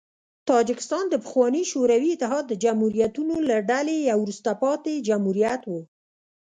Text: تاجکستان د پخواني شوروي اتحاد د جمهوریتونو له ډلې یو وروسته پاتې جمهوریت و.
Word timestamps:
تاجکستان 0.49 1.05
د 1.09 1.15
پخواني 1.23 1.63
شوروي 1.71 2.09
اتحاد 2.13 2.45
د 2.47 2.53
جمهوریتونو 2.63 3.35
له 3.49 3.57
ډلې 3.69 3.97
یو 4.09 4.17
وروسته 4.23 4.49
پاتې 4.63 4.93
جمهوریت 5.07 5.61
و. 5.67 5.71